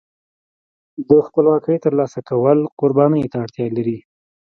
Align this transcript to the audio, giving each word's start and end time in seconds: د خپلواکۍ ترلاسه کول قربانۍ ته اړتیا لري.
د 1.09 1.11
خپلواکۍ 1.27 1.77
ترلاسه 1.85 2.19
کول 2.29 2.59
قربانۍ 2.79 3.23
ته 3.31 3.37
اړتیا 3.43 3.67
لري. 3.77 3.97